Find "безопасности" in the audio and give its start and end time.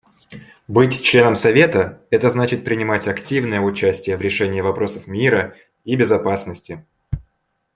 5.95-6.83